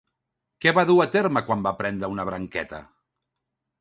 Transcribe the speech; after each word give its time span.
Què 0.65 0.71
va 0.77 0.83
dur 0.91 0.95
a 1.05 1.07
terme 1.15 1.43
quan 1.49 1.61
va 1.67 1.75
prendre 1.83 2.09
una 2.15 2.29
branqueta? 2.31 2.81